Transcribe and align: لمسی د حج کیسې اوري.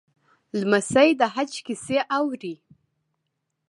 لمسی 0.59 1.09
د 1.19 1.21
حج 1.33 1.51
کیسې 1.65 1.97
اوري. 2.17 2.55